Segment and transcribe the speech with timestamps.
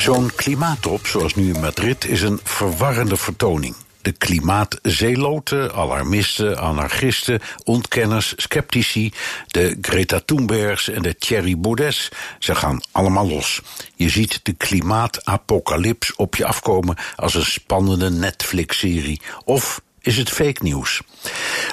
[0.00, 3.74] Zo'n klimaattop zoals nu in Madrid is een verwarrende vertoning.
[4.02, 9.12] De klimaatzeeloten, alarmisten, anarchisten, ontkenners, sceptici,
[9.46, 13.60] de Greta Thunbergs en de Thierry Baudets, ze gaan allemaal los.
[13.94, 19.20] Je ziet de klimaatapocalyps op je afkomen als een spannende Netflix-serie.
[19.44, 21.00] Of is het fake nieuws.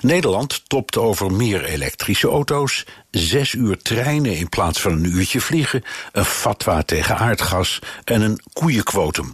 [0.01, 5.83] Nederland topt over meer elektrische auto's, zes uur treinen in plaats van een uurtje vliegen,
[6.11, 9.33] een fatwa tegen aardgas en een koeienquotum.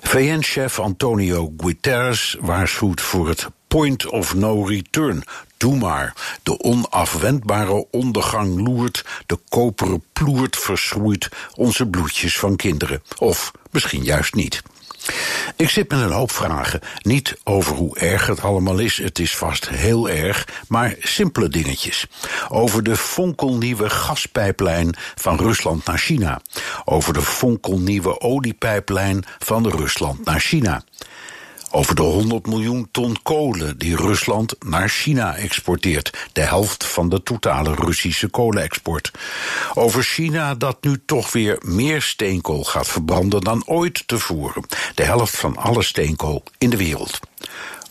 [0.00, 5.24] VN-chef Antonio Guterres waarschuwt voor het point of no return.
[5.56, 6.14] Doe maar.
[6.42, 13.02] De onafwendbare ondergang loert, de koperen ploert verschroeit onze bloedjes van kinderen.
[13.18, 14.62] Of misschien juist niet.
[15.60, 16.80] Ik zit met een hoop vragen.
[17.02, 22.06] Niet over hoe erg het allemaal is, het is vast heel erg, maar simpele dingetjes.
[22.48, 26.40] Over de fonkelnieuwe gaspijplijn van Rusland naar China.
[26.84, 30.82] Over de fonkelnieuwe oliepijplijn van Rusland naar China.
[31.72, 36.28] Over de 100 miljoen ton kolen die Rusland naar China exporteert.
[36.32, 39.10] De helft van de totale Russische kolenexport.
[39.74, 44.64] Over China dat nu toch weer meer steenkool gaat verbranden dan ooit tevoren.
[44.94, 47.20] De helft van alle steenkool in de wereld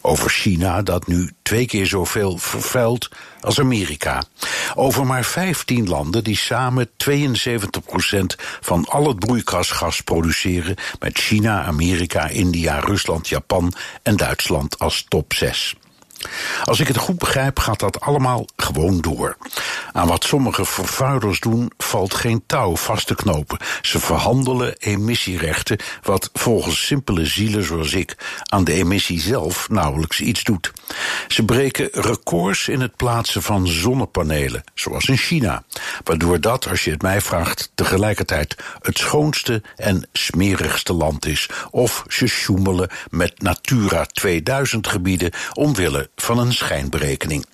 [0.02, 3.09] over China dat nu twee keer zoveel vervuilt
[3.42, 4.23] als Amerika.
[4.75, 6.89] Over maar 15 landen die samen 72%
[8.61, 15.33] van al het broeikasgas produceren, met China, Amerika, India, Rusland, Japan en Duitsland als top
[15.33, 15.75] 6.
[16.63, 19.38] Als ik het goed begrijp, gaat dat allemaal gewoon door.
[19.91, 23.57] Aan wat sommige vervuilers doen, valt geen touw vast te knopen.
[23.81, 30.44] Ze verhandelen emissierechten, wat volgens simpele zielen zoals ik aan de emissie zelf nauwelijks iets
[30.44, 30.72] doet.
[31.28, 35.63] Ze breken records in het plaatsen van zonnepanelen, zoals in China,
[36.03, 41.49] waardoor dat, als je het mij vraagt, tegelijkertijd het schoonste en smerigste land is.
[41.72, 47.45] Of ze sjoemelen met Natura 2000 gebieden omwille van een schijnberekening.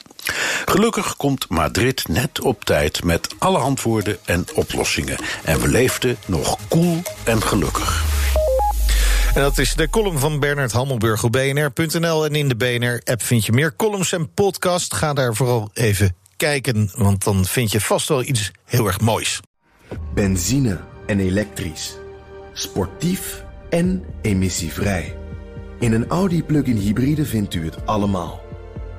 [0.65, 5.17] Gelukkig komt Madrid net op tijd met alle antwoorden en oplossingen.
[5.43, 8.03] En we leefden nog koel en gelukkig.
[9.35, 12.25] En dat is de column van Bernard Hammelburg op bnr.nl.
[12.25, 14.93] En in de BNR-app vind je meer columns en podcast.
[14.93, 19.39] Ga daar vooral even kijken, want dan vind je vast wel iets heel erg moois.
[20.13, 21.95] Benzine en elektrisch.
[22.53, 25.17] Sportief en emissievrij.
[25.79, 28.44] In een Audi plug-in hybride vindt u het allemaal.